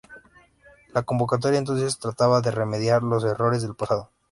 La 0.95 1.03
convocatoria, 1.03 1.59
entonces, 1.59 1.99
trataba 1.99 2.41
de 2.41 2.49
remediar 2.49 3.03
los 3.03 3.23
errores 3.23 3.61
del 3.61 3.75
pasado. 3.75 4.09